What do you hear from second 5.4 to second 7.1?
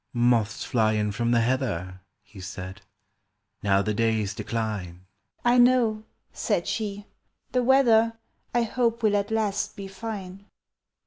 "I know," said she.